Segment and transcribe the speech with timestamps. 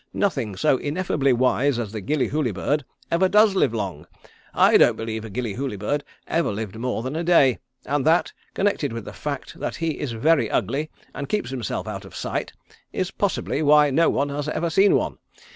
[0.15, 4.07] Nothing so ineffably wise as the Gillyhooly bird ever does live long.
[4.51, 8.93] I don't believe a Gillyhooly bird ever lived more than a day, and that, connected
[8.93, 12.51] with the fact that he is very ugly and keeps himself out of sight,
[12.91, 15.19] is possibly why no one has ever seen one.